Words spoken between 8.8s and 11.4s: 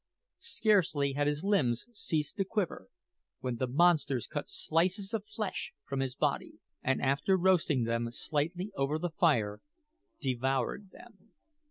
the fire, devoured them.